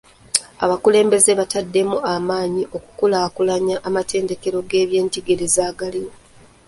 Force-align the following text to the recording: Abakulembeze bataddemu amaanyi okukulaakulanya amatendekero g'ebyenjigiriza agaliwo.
Abakulembeze 0.63 1.31
bataddemu 1.39 1.97
amaanyi 2.13 2.63
okukulaakulanya 2.77 3.75
amatendekero 3.87 4.57
g'ebyenjigiriza 4.69 5.61
agaliwo. 5.71 6.13